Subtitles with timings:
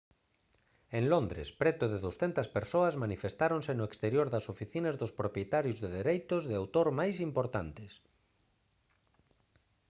[0.97, 6.41] en londres preto de 200 persoas manifestáronse no exterior das oficinas dos propietarios de dereitos
[6.49, 7.91] de autor máis importantes